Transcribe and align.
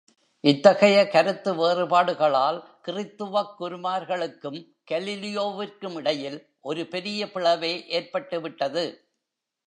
இத்தகைய 0.43 1.07
கருத்து 1.07 1.51
வேறுபாடுகளால் 1.53 2.57
கிறித்துவக் 2.87 3.51
குருமார்களுக்கும் 3.59 4.57
கலீலியோவிற்கும் 4.91 5.95
இடையில் 5.95 6.39
ஒரு 6.61 6.87
பெரிய 6.87 7.25
பிளவே 7.25 7.85
ஏற்பட்டு 7.89 8.41
விட்டது. 8.41 8.85